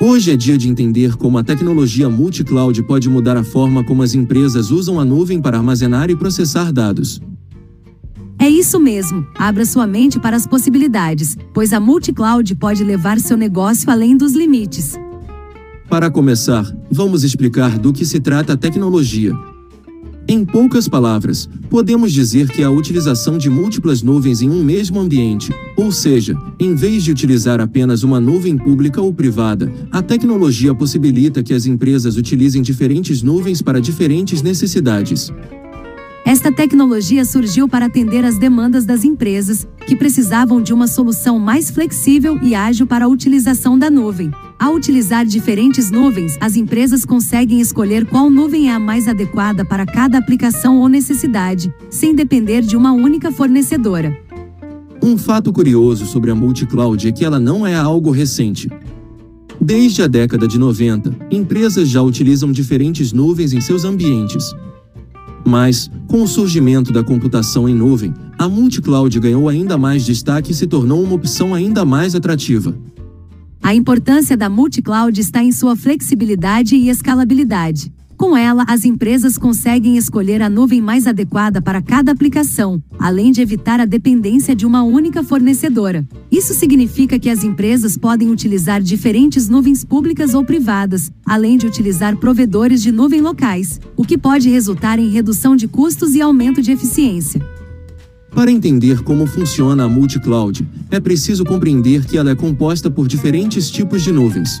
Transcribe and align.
Hoje 0.00 0.32
é 0.32 0.36
dia 0.36 0.58
de 0.58 0.68
entender 0.68 1.16
como 1.16 1.38
a 1.38 1.44
tecnologia 1.44 2.08
multi-cloud 2.08 2.82
pode 2.84 3.08
mudar 3.08 3.36
a 3.36 3.44
forma 3.44 3.84
como 3.84 4.02
as 4.02 4.14
empresas 4.14 4.70
usam 4.70 4.98
a 4.98 5.04
nuvem 5.04 5.40
para 5.40 5.58
armazenar 5.58 6.10
e 6.10 6.16
processar 6.16 6.72
dados. 6.72 7.20
É 8.38 8.48
isso 8.48 8.80
mesmo. 8.80 9.26
Abra 9.36 9.66
sua 9.66 9.86
mente 9.86 10.18
para 10.18 10.36
as 10.36 10.46
possibilidades, 10.46 11.36
pois 11.52 11.72
a 11.72 11.78
multi-cloud 11.78 12.54
pode 12.56 12.82
levar 12.82 13.20
seu 13.20 13.36
negócio 13.36 13.90
além 13.90 14.16
dos 14.16 14.32
limites. 14.32 14.98
Para 15.88 16.10
começar, 16.10 16.64
vamos 16.90 17.22
explicar 17.22 17.78
do 17.78 17.92
que 17.92 18.06
se 18.06 18.20
trata 18.20 18.54
a 18.54 18.56
tecnologia. 18.56 19.34
Em 20.28 20.44
poucas 20.44 20.86
palavras, 20.86 21.48
podemos 21.68 22.12
dizer 22.12 22.48
que 22.48 22.62
a 22.62 22.70
utilização 22.70 23.36
de 23.36 23.50
múltiplas 23.50 24.02
nuvens 24.02 24.42
em 24.42 24.48
um 24.48 24.62
mesmo 24.62 25.00
ambiente, 25.00 25.52
ou 25.76 25.90
seja, 25.90 26.36
em 26.58 26.74
vez 26.74 27.02
de 27.02 27.10
utilizar 27.10 27.60
apenas 27.60 28.02
uma 28.02 28.20
nuvem 28.20 28.56
pública 28.56 29.00
ou 29.00 29.12
privada, 29.12 29.72
a 29.90 30.00
tecnologia 30.00 30.74
possibilita 30.74 31.42
que 31.42 31.54
as 31.54 31.66
empresas 31.66 32.16
utilizem 32.16 32.62
diferentes 32.62 33.22
nuvens 33.22 33.60
para 33.60 33.80
diferentes 33.80 34.40
necessidades. 34.40 35.32
Esta 36.30 36.52
tecnologia 36.52 37.24
surgiu 37.24 37.66
para 37.66 37.86
atender 37.86 38.24
às 38.24 38.38
demandas 38.38 38.84
das 38.84 39.02
empresas, 39.02 39.66
que 39.84 39.96
precisavam 39.96 40.62
de 40.62 40.72
uma 40.72 40.86
solução 40.86 41.40
mais 41.40 41.72
flexível 41.72 42.38
e 42.40 42.54
ágil 42.54 42.86
para 42.86 43.06
a 43.06 43.08
utilização 43.08 43.76
da 43.76 43.90
nuvem. 43.90 44.30
Ao 44.56 44.72
utilizar 44.72 45.26
diferentes 45.26 45.90
nuvens, 45.90 46.38
as 46.40 46.54
empresas 46.54 47.04
conseguem 47.04 47.60
escolher 47.60 48.06
qual 48.06 48.30
nuvem 48.30 48.68
é 48.68 48.72
a 48.72 48.78
mais 48.78 49.08
adequada 49.08 49.64
para 49.64 49.84
cada 49.84 50.18
aplicação 50.18 50.78
ou 50.78 50.88
necessidade, 50.88 51.74
sem 51.90 52.14
depender 52.14 52.60
de 52.60 52.76
uma 52.76 52.92
única 52.92 53.32
fornecedora. 53.32 54.16
Um 55.02 55.18
fato 55.18 55.52
curioso 55.52 56.06
sobre 56.06 56.30
a 56.30 56.34
multi-cloud 56.36 57.08
é 57.08 57.10
que 57.10 57.24
ela 57.24 57.40
não 57.40 57.66
é 57.66 57.74
algo 57.74 58.12
recente. 58.12 58.70
Desde 59.60 60.00
a 60.00 60.06
década 60.06 60.46
de 60.46 60.60
90, 60.60 61.12
empresas 61.28 61.88
já 61.88 62.00
utilizam 62.00 62.52
diferentes 62.52 63.12
nuvens 63.12 63.52
em 63.52 63.60
seus 63.60 63.84
ambientes. 63.84 64.44
Mas, 65.50 65.90
com 66.06 66.22
o 66.22 66.28
surgimento 66.28 66.92
da 66.92 67.02
computação 67.02 67.68
em 67.68 67.74
nuvem, 67.74 68.14
a 68.38 68.48
multi-cloud 68.48 69.18
ganhou 69.18 69.48
ainda 69.48 69.76
mais 69.76 70.06
destaque 70.06 70.52
e 70.52 70.54
se 70.54 70.64
tornou 70.64 71.02
uma 71.02 71.14
opção 71.14 71.52
ainda 71.52 71.84
mais 71.84 72.14
atrativa. 72.14 72.72
A 73.60 73.74
importância 73.74 74.36
da 74.36 74.48
multi-cloud 74.48 75.20
está 75.20 75.42
em 75.42 75.50
sua 75.50 75.74
flexibilidade 75.74 76.76
e 76.76 76.88
escalabilidade. 76.88 77.92
Com 78.20 78.36
ela, 78.36 78.66
as 78.68 78.84
empresas 78.84 79.38
conseguem 79.38 79.96
escolher 79.96 80.42
a 80.42 80.50
nuvem 80.50 80.78
mais 80.78 81.06
adequada 81.06 81.62
para 81.62 81.80
cada 81.80 82.12
aplicação, 82.12 82.78
além 82.98 83.32
de 83.32 83.40
evitar 83.40 83.80
a 83.80 83.86
dependência 83.86 84.54
de 84.54 84.66
uma 84.66 84.82
única 84.82 85.24
fornecedora. 85.24 86.06
Isso 86.30 86.52
significa 86.52 87.18
que 87.18 87.30
as 87.30 87.42
empresas 87.42 87.96
podem 87.96 88.28
utilizar 88.30 88.82
diferentes 88.82 89.48
nuvens 89.48 89.86
públicas 89.86 90.34
ou 90.34 90.44
privadas, 90.44 91.10
além 91.24 91.56
de 91.56 91.66
utilizar 91.66 92.14
provedores 92.18 92.82
de 92.82 92.92
nuvem 92.92 93.22
locais, 93.22 93.80
o 93.96 94.04
que 94.04 94.18
pode 94.18 94.50
resultar 94.50 94.98
em 94.98 95.08
redução 95.08 95.56
de 95.56 95.66
custos 95.66 96.14
e 96.14 96.20
aumento 96.20 96.60
de 96.60 96.72
eficiência. 96.72 97.40
Para 98.34 98.52
entender 98.52 99.02
como 99.02 99.26
funciona 99.26 99.84
a 99.84 99.88
multi-cloud, 99.88 100.68
é 100.90 101.00
preciso 101.00 101.42
compreender 101.42 102.04
que 102.04 102.18
ela 102.18 102.32
é 102.32 102.34
composta 102.34 102.90
por 102.90 103.08
diferentes 103.08 103.70
tipos 103.70 104.02
de 104.02 104.12
nuvens. 104.12 104.60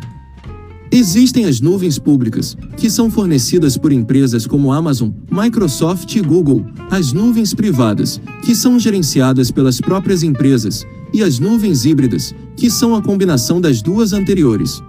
Existem 0.92 1.44
as 1.44 1.60
nuvens 1.60 2.00
públicas, 2.00 2.56
que 2.76 2.90
são 2.90 3.08
fornecidas 3.08 3.76
por 3.76 3.92
empresas 3.92 4.44
como 4.44 4.72
Amazon, 4.72 5.10
Microsoft 5.30 6.16
e 6.16 6.20
Google, 6.20 6.66
as 6.90 7.12
nuvens 7.12 7.54
privadas, 7.54 8.20
que 8.44 8.56
são 8.56 8.76
gerenciadas 8.76 9.52
pelas 9.52 9.80
próprias 9.80 10.24
empresas, 10.24 10.84
e 11.12 11.22
as 11.22 11.38
nuvens 11.38 11.84
híbridas, 11.84 12.34
que 12.56 12.68
são 12.68 12.96
a 12.96 13.02
combinação 13.02 13.60
das 13.60 13.80
duas 13.80 14.12
anteriores. 14.12 14.82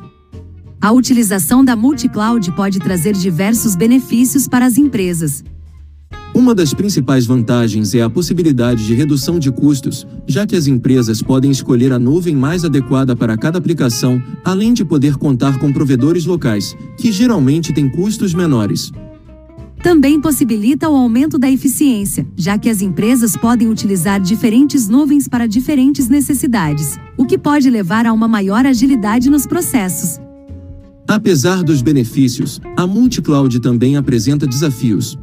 A 0.82 0.92
utilização 0.92 1.64
da 1.64 1.76
multi-cloud 1.76 2.52
pode 2.54 2.80
trazer 2.80 3.14
diversos 3.14 3.76
benefícios 3.76 4.48
para 4.48 4.66
as 4.66 4.80
empresas, 4.80 5.44
uma 6.34 6.56
das 6.56 6.74
principais 6.74 7.26
vantagens 7.26 7.94
é 7.94 8.02
a 8.02 8.10
possibilidade 8.10 8.86
de 8.86 8.94
redução 8.94 9.38
de 9.38 9.52
custos, 9.52 10.08
já 10.26 10.48
que 10.48 10.56
as 10.56 10.66
empresas 10.66 11.22
podem 11.22 11.52
escolher 11.52 11.92
a 11.92 12.00
nuvem 12.00 12.36
mais 12.36 12.64
adequada 12.64 13.16
para 13.16 13.38
cada 13.38 13.58
aplicação, 13.58 14.22
além 14.44 14.74
de 14.74 14.86
poder 14.86 15.18
contar 15.18 15.60
com 15.60 15.74
provedores 15.74 16.26
locais, 16.26 16.76
que 16.98 17.12
geralmente 17.12 17.74
têm 17.74 17.90
custos 17.90 18.34
menores. 18.34 18.92
Também 19.84 20.22
possibilita 20.22 20.90
o 20.90 20.96
aumento 20.96 21.38
da 21.38 21.52
eficiência, 21.52 22.26
já 22.38 22.58
que 22.58 22.70
as 22.70 22.82
empresas 22.82 23.36
podem 23.36 23.68
utilizar 23.68 24.22
diferentes 24.22 24.88
nuvens 24.88 25.28
para 25.28 25.48
diferentes 25.48 26.08
necessidades, 26.08 26.98
o 27.18 27.26
que 27.26 27.38
pode 27.38 27.70
levar 27.70 28.06
a 28.06 28.14
uma 28.14 28.28
maior 28.28 28.66
agilidade 28.66 29.30
nos 29.30 29.46
processos. 29.46 30.20
Apesar 31.08 31.62
dos 31.62 31.82
benefícios, 31.82 32.62
a 32.78 32.88
multi-cloud 32.88 33.60
também 33.60 33.98
apresenta 33.98 34.48
desafios. 34.48 35.18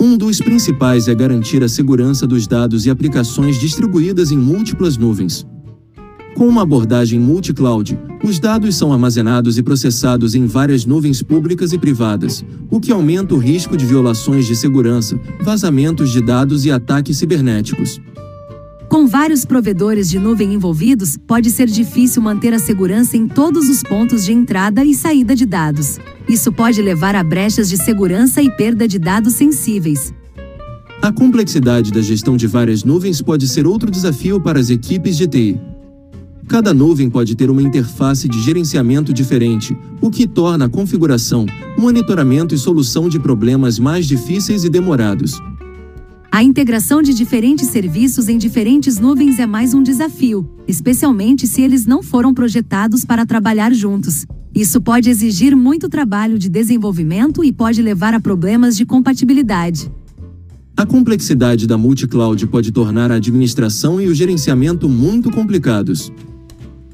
Um 0.00 0.16
dos 0.16 0.38
principais 0.38 1.08
é 1.08 1.14
garantir 1.14 1.62
a 1.62 1.68
segurança 1.68 2.26
dos 2.26 2.46
dados 2.46 2.86
e 2.86 2.90
aplicações 2.90 3.58
distribuídas 3.58 4.30
em 4.30 4.36
múltiplas 4.36 4.96
nuvens. 4.96 5.46
Com 6.34 6.48
uma 6.48 6.62
abordagem 6.62 7.20
multi-cloud, 7.20 7.96
os 8.22 8.40
dados 8.40 8.74
são 8.74 8.92
armazenados 8.92 9.56
e 9.56 9.62
processados 9.62 10.34
em 10.34 10.46
várias 10.46 10.84
nuvens 10.84 11.22
públicas 11.22 11.72
e 11.72 11.78
privadas, 11.78 12.44
o 12.70 12.80
que 12.80 12.90
aumenta 12.90 13.34
o 13.34 13.38
risco 13.38 13.76
de 13.76 13.86
violações 13.86 14.46
de 14.46 14.56
segurança, 14.56 15.18
vazamentos 15.40 16.10
de 16.10 16.20
dados 16.20 16.64
e 16.64 16.72
ataques 16.72 17.18
cibernéticos. 17.18 18.00
Com 18.88 19.06
vários 19.06 19.44
provedores 19.44 20.10
de 20.10 20.18
nuvem 20.18 20.54
envolvidos, 20.54 21.16
pode 21.16 21.50
ser 21.50 21.66
difícil 21.66 22.20
manter 22.20 22.52
a 22.52 22.58
segurança 22.58 23.16
em 23.16 23.28
todos 23.28 23.68
os 23.68 23.82
pontos 23.82 24.24
de 24.24 24.32
entrada 24.32 24.84
e 24.84 24.92
saída 24.92 25.36
de 25.36 25.46
dados. 25.46 25.98
Isso 26.28 26.50
pode 26.52 26.80
levar 26.80 27.14
a 27.14 27.22
brechas 27.22 27.68
de 27.68 27.76
segurança 27.76 28.40
e 28.40 28.50
perda 28.50 28.88
de 28.88 28.98
dados 28.98 29.34
sensíveis. 29.34 30.12
A 31.02 31.12
complexidade 31.12 31.92
da 31.92 32.00
gestão 32.00 32.36
de 32.36 32.46
várias 32.46 32.82
nuvens 32.82 33.20
pode 33.20 33.46
ser 33.46 33.66
outro 33.66 33.90
desafio 33.90 34.40
para 34.40 34.58
as 34.58 34.70
equipes 34.70 35.16
de 35.16 35.26
TI. 35.26 35.60
Cada 36.48 36.72
nuvem 36.72 37.10
pode 37.10 37.34
ter 37.34 37.50
uma 37.50 37.62
interface 37.62 38.28
de 38.28 38.40
gerenciamento 38.40 39.12
diferente, 39.12 39.76
o 40.00 40.10
que 40.10 40.26
torna 40.26 40.66
a 40.66 40.68
configuração, 40.68 41.46
monitoramento 41.76 42.54
e 42.54 42.58
solução 42.58 43.08
de 43.08 43.18
problemas 43.18 43.78
mais 43.78 44.06
difíceis 44.06 44.64
e 44.64 44.70
demorados. 44.70 45.38
A 46.30 46.42
integração 46.42 47.00
de 47.00 47.14
diferentes 47.14 47.68
serviços 47.68 48.28
em 48.28 48.36
diferentes 48.36 48.98
nuvens 48.98 49.38
é 49.38 49.46
mais 49.46 49.72
um 49.72 49.82
desafio, 49.82 50.48
especialmente 50.66 51.46
se 51.46 51.62
eles 51.62 51.86
não 51.86 52.02
foram 52.02 52.34
projetados 52.34 53.04
para 53.04 53.24
trabalhar 53.24 53.72
juntos. 53.72 54.26
Isso 54.54 54.80
pode 54.80 55.10
exigir 55.10 55.56
muito 55.56 55.88
trabalho 55.88 56.38
de 56.38 56.48
desenvolvimento 56.48 57.42
e 57.42 57.52
pode 57.52 57.82
levar 57.82 58.14
a 58.14 58.20
problemas 58.20 58.76
de 58.76 58.84
compatibilidade. 58.84 59.90
A 60.76 60.86
complexidade 60.86 61.66
da 61.66 61.76
multi-cloud 61.76 62.46
pode 62.46 62.70
tornar 62.70 63.10
a 63.10 63.16
administração 63.16 64.00
e 64.00 64.06
o 64.06 64.14
gerenciamento 64.14 64.88
muito 64.88 65.28
complicados. 65.28 66.12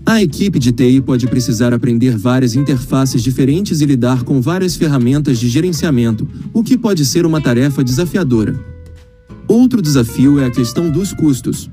A 0.06 0.22
equipe 0.22 0.58
de 0.58 0.72
TI 0.72 1.02
pode 1.02 1.26
precisar 1.26 1.74
aprender 1.74 2.16
várias 2.16 2.54
interfaces 2.54 3.22
diferentes 3.22 3.82
e 3.82 3.86
lidar 3.86 4.24
com 4.24 4.40
várias 4.40 4.74
ferramentas 4.74 5.38
de 5.38 5.46
gerenciamento, 5.48 6.26
o 6.54 6.62
que 6.62 6.78
pode 6.78 7.04
ser 7.04 7.26
uma 7.26 7.42
tarefa 7.42 7.84
desafiadora. 7.84 8.58
Outro 9.46 9.82
desafio 9.82 10.38
é 10.38 10.46
a 10.46 10.50
questão 10.50 10.90
dos 10.90 11.12
custos. 11.12 11.70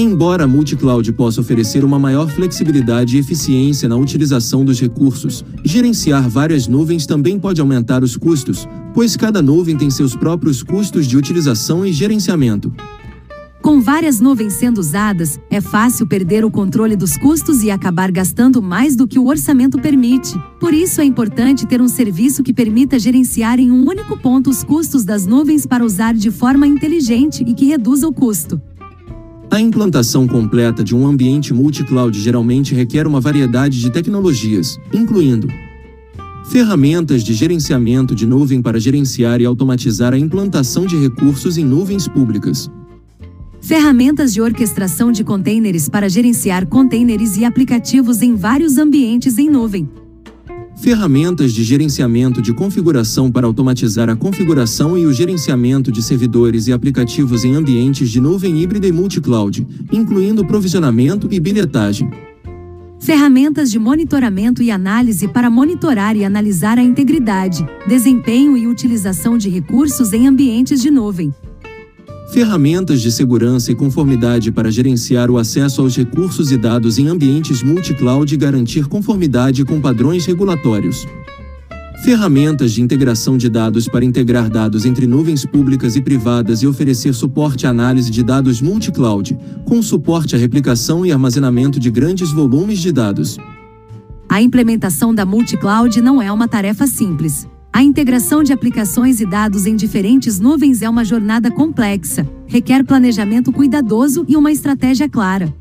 Embora 0.00 0.44
a 0.44 0.46
multi-cloud 0.46 1.12
possa 1.12 1.40
oferecer 1.40 1.84
uma 1.84 1.98
maior 1.98 2.30
flexibilidade 2.30 3.16
e 3.16 3.18
eficiência 3.18 3.88
na 3.88 3.96
utilização 3.96 4.64
dos 4.64 4.80
recursos, 4.80 5.44
gerenciar 5.64 6.28
várias 6.28 6.68
nuvens 6.68 7.04
também 7.04 7.36
pode 7.36 7.60
aumentar 7.60 8.04
os 8.04 8.16
custos, 8.16 8.64
pois 8.94 9.16
cada 9.16 9.42
nuvem 9.42 9.76
tem 9.76 9.90
seus 9.90 10.14
próprios 10.14 10.62
custos 10.62 11.04
de 11.04 11.16
utilização 11.16 11.84
e 11.84 11.92
gerenciamento. 11.92 12.72
Com 13.60 13.80
várias 13.80 14.20
nuvens 14.20 14.52
sendo 14.52 14.78
usadas, 14.78 15.36
é 15.50 15.60
fácil 15.60 16.06
perder 16.06 16.44
o 16.44 16.50
controle 16.50 16.94
dos 16.94 17.16
custos 17.16 17.64
e 17.64 17.70
acabar 17.72 18.12
gastando 18.12 18.62
mais 18.62 18.94
do 18.94 19.04
que 19.04 19.18
o 19.18 19.26
orçamento 19.26 19.80
permite. 19.80 20.40
Por 20.60 20.72
isso 20.72 21.00
é 21.00 21.04
importante 21.04 21.66
ter 21.66 21.82
um 21.82 21.88
serviço 21.88 22.44
que 22.44 22.54
permita 22.54 23.00
gerenciar 23.00 23.58
em 23.58 23.72
um 23.72 23.84
único 23.84 24.16
ponto 24.16 24.48
os 24.48 24.62
custos 24.62 25.04
das 25.04 25.26
nuvens 25.26 25.66
para 25.66 25.84
usar 25.84 26.14
de 26.14 26.30
forma 26.30 26.68
inteligente 26.68 27.42
e 27.44 27.52
que 27.52 27.64
reduza 27.64 28.06
o 28.06 28.12
custo. 28.12 28.62
A 29.50 29.58
implantação 29.58 30.28
completa 30.28 30.84
de 30.84 30.94
um 30.94 31.06
ambiente 31.06 31.54
multi-cloud 31.54 32.20
geralmente 32.20 32.74
requer 32.74 33.06
uma 33.06 33.18
variedade 33.18 33.80
de 33.80 33.90
tecnologias, 33.90 34.78
incluindo 34.92 35.48
ferramentas 36.50 37.22
de 37.22 37.34
gerenciamento 37.34 38.14
de 38.14 38.26
nuvem 38.26 38.62
para 38.62 38.80
gerenciar 38.80 39.40
e 39.40 39.44
automatizar 39.44 40.14
a 40.14 40.18
implantação 40.18 40.86
de 40.86 40.96
recursos 40.96 41.58
em 41.58 41.64
nuvens 41.64 42.08
públicas. 42.08 42.70
Ferramentas 43.60 44.32
de 44.32 44.40
orquestração 44.40 45.12
de 45.12 45.24
containers 45.24 45.88
para 45.88 46.08
gerenciar 46.08 46.66
containers 46.66 47.36
e 47.36 47.44
aplicativos 47.44 48.22
em 48.22 48.34
vários 48.34 48.78
ambientes 48.78 49.38
em 49.38 49.50
nuvem 49.50 49.88
Ferramentas 50.80 51.52
de 51.52 51.64
gerenciamento 51.64 52.40
de 52.40 52.54
configuração 52.54 53.32
para 53.32 53.46
automatizar 53.46 54.08
a 54.08 54.14
configuração 54.14 54.96
e 54.96 55.06
o 55.06 55.12
gerenciamento 55.12 55.90
de 55.90 56.00
servidores 56.00 56.68
e 56.68 56.72
aplicativos 56.72 57.44
em 57.44 57.54
ambientes 57.56 58.08
de 58.08 58.20
nuvem 58.20 58.62
híbrida 58.62 58.86
e 58.86 58.92
multi-cloud, 58.92 59.66
incluindo 59.92 60.44
provisionamento 60.44 61.28
e 61.32 61.40
bilhetagem. 61.40 62.08
Ferramentas 63.00 63.70
de 63.72 63.78
monitoramento 63.78 64.62
e 64.62 64.70
análise 64.70 65.26
para 65.26 65.50
monitorar 65.50 66.16
e 66.16 66.24
analisar 66.24 66.78
a 66.78 66.82
integridade, 66.82 67.66
desempenho 67.88 68.56
e 68.56 68.66
utilização 68.66 69.36
de 69.36 69.48
recursos 69.48 70.12
em 70.12 70.28
ambientes 70.28 70.80
de 70.80 70.90
nuvem, 70.90 71.34
Ferramentas 72.30 73.00
de 73.00 73.10
segurança 73.10 73.72
e 73.72 73.74
conformidade 73.74 74.52
para 74.52 74.70
gerenciar 74.70 75.30
o 75.30 75.38
acesso 75.38 75.80
aos 75.80 75.96
recursos 75.96 76.52
e 76.52 76.58
dados 76.58 76.98
em 76.98 77.08
ambientes 77.08 77.62
multi-cloud 77.62 78.32
e 78.32 78.36
garantir 78.36 78.86
conformidade 78.86 79.64
com 79.64 79.80
padrões 79.80 80.26
regulatórios. 80.26 81.06
Ferramentas 82.04 82.72
de 82.72 82.82
integração 82.82 83.38
de 83.38 83.48
dados 83.48 83.88
para 83.88 84.04
integrar 84.04 84.50
dados 84.50 84.84
entre 84.84 85.06
nuvens 85.06 85.44
públicas 85.46 85.96
e 85.96 86.02
privadas 86.02 86.62
e 86.62 86.66
oferecer 86.66 87.14
suporte 87.14 87.66
à 87.66 87.70
análise 87.70 88.10
de 88.10 88.22
dados 88.22 88.60
multi-cloud, 88.60 89.36
com 89.64 89.82
suporte 89.82 90.36
à 90.36 90.38
replicação 90.38 91.04
e 91.04 91.10
armazenamento 91.10 91.80
de 91.80 91.90
grandes 91.90 92.30
volumes 92.30 92.78
de 92.78 92.92
dados. 92.92 93.38
A 94.28 94.42
implementação 94.42 95.14
da 95.14 95.24
multi-cloud 95.24 96.00
não 96.02 96.20
é 96.20 96.30
uma 96.30 96.46
tarefa 96.46 96.86
simples. 96.86 97.48
A 97.78 97.82
integração 97.84 98.42
de 98.42 98.52
aplicações 98.52 99.20
e 99.20 99.24
dados 99.24 99.64
em 99.64 99.76
diferentes 99.76 100.40
nuvens 100.40 100.82
é 100.82 100.90
uma 100.90 101.04
jornada 101.04 101.48
complexa, 101.48 102.28
requer 102.48 102.84
planejamento 102.84 103.52
cuidadoso 103.52 104.24
e 104.26 104.36
uma 104.36 104.50
estratégia 104.50 105.08
clara. 105.08 105.54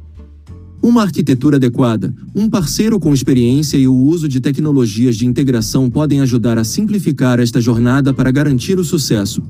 Uma 0.81 1.04
arquitetura 1.04 1.58
adequada, 1.58 2.12
um 2.34 2.50
parceiro 2.50 3.00
com 3.00 3.14
experiência 3.14 3.78
e 3.78 3.88
o 3.88 3.94
uso 3.94 4.28
de 4.28 4.40
tecnologias 4.40 5.16
de 5.16 5.28
integração 5.28 5.92
podem 5.92 6.19
ajudar 6.22 6.58
a 6.58 6.64
simplificar 6.64 7.40
esta 7.40 7.62
jornada 7.62 8.12
para 8.12 8.31
garantir 8.31 8.80
o 8.80 8.84
sucesso. 8.84 9.44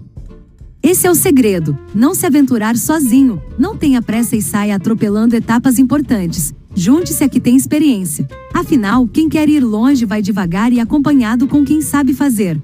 Esse 0.84 1.08
é 1.08 1.10
o 1.10 1.16
segredo: 1.16 1.78
não 1.96 2.14
se 2.14 2.26
aventurar 2.26 2.76
sozinho, 2.76 3.42
não 3.58 3.78
tenha 3.78 4.02
pressa 4.02 4.36
e 4.36 4.42
saia 4.42 4.76
atropelando 4.76 5.38
etapas 5.38 5.80
importantes. 5.80 6.54
Junte-se 6.80 7.24
a 7.24 7.28
que 7.28 7.40
tem 7.40 7.56
experiência. 7.56 8.28
Afinal, 8.54 9.08
quem 9.08 9.28
quer 9.28 9.50
ir 9.50 9.62
longe 9.62 10.06
vai 10.06 10.22
devagar 10.22 10.72
e 10.72 10.80
acompanhado 10.80 11.48
com 11.48 11.66
quem 11.66 11.82
sabe 11.82 12.14
fazer. 12.14 12.62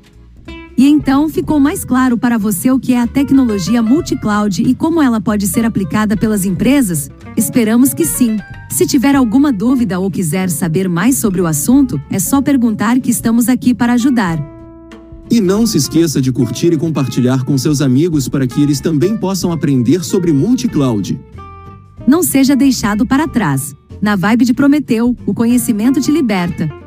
E 0.77 0.87
então 0.87 1.27
ficou 1.27 1.59
mais 1.59 1.83
claro 1.83 2.15
para 2.15 2.37
você 2.37 2.69
o 2.69 2.79
que 2.79 2.93
é 2.93 3.01
a 3.01 3.07
tecnologia 3.07 3.81
multi-cloud 3.81 4.61
e 4.61 4.75
como 4.75 5.01
ela 5.01 5.19
pode 5.19 5.47
ser 5.47 5.65
aplicada 5.65 6.15
pelas 6.15 6.45
empresas? 6.45 7.09
Esperamos 7.35 7.91
que 7.91 8.05
sim. 8.05 8.37
Se 8.69 8.85
tiver 8.85 9.15
alguma 9.15 9.51
dúvida 9.51 9.99
ou 9.99 10.11
quiser 10.11 10.47
saber 10.51 10.87
mais 10.87 11.17
sobre 11.17 11.41
o 11.41 11.47
assunto, 11.47 11.99
é 12.11 12.19
só 12.19 12.39
perguntar 12.39 12.99
que 12.99 13.09
estamos 13.09 13.49
aqui 13.49 13.73
para 13.73 13.93
ajudar. 13.93 14.37
E 15.27 15.41
não 15.41 15.65
se 15.65 15.77
esqueça 15.77 16.21
de 16.21 16.31
curtir 16.31 16.71
e 16.71 16.77
compartilhar 16.77 17.43
com 17.43 17.57
seus 17.57 17.81
amigos 17.81 18.29
para 18.29 18.45
que 18.45 18.61
eles 18.61 18.79
também 18.79 19.17
possam 19.17 19.51
aprender 19.51 20.03
sobre 20.03 20.31
multi-cloud. 20.31 21.19
Não 22.05 22.21
seja 22.21 22.55
deixado 22.55 23.05
para 23.07 23.27
trás. 23.27 23.73
Na 24.03 24.17
vibe 24.17 24.43
de 24.43 24.53
Prometeu, 24.53 25.15
o 25.25 25.33
conhecimento 25.33 26.01
te 26.01 26.11
liberta. 26.11 26.82